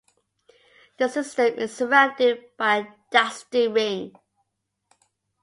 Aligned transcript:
The 0.97 1.09
system 1.09 1.59
is 1.59 1.75
surrounded 1.77 2.57
by 2.57 2.77
a 2.77 2.87
dusty 3.11 3.67
ring. 3.67 4.13